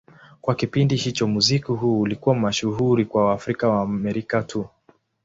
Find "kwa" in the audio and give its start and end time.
0.41-0.55, 3.05-3.25